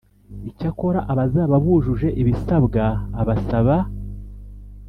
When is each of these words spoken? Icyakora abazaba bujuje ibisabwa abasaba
Icyakora 0.49 0.99
abazaba 1.11 1.55
bujuje 1.63 2.07
ibisabwa 2.21 2.83
abasaba 3.21 3.75